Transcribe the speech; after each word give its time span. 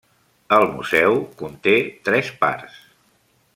El 0.59 0.63
museu 0.77 1.19
conté 1.43 1.75
tres 2.09 2.35
parts. 2.45 2.83